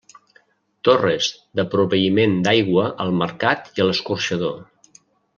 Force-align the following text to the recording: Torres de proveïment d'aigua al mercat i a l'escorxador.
Torres 0.87 1.25
de 1.59 1.65
proveïment 1.73 2.33
d'aigua 2.47 2.85
al 3.05 3.13
mercat 3.19 3.69
i 3.75 3.85
a 3.85 3.87
l'escorxador. 3.91 4.57